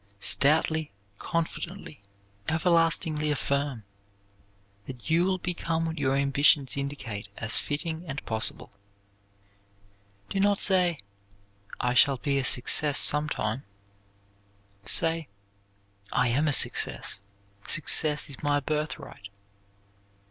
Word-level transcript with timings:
Stoutly, 0.19 0.91
constantly, 1.19 2.01
everlastingly 2.47 3.29
affirm 3.29 3.83
that 4.87 5.11
you 5.11 5.23
will 5.25 5.37
become 5.37 5.85
what 5.85 5.99
your 5.99 6.15
ambitions 6.15 6.75
indicate 6.75 7.27
as 7.37 7.55
fitting 7.55 8.05
and 8.07 8.25
possible. 8.25 8.71
Do 10.27 10.39
not 10.39 10.57
say, 10.57 11.01
"I 11.79 11.93
shall 11.93 12.17
be 12.17 12.39
a 12.39 12.43
success 12.43 12.97
sometime"; 12.97 13.63
say, 14.85 15.27
"I 16.11 16.29
am 16.29 16.47
a 16.47 16.53
success. 16.53 17.21
Success 17.67 18.27
is 18.27 18.41
my 18.41 18.59
birthright." 18.59 19.29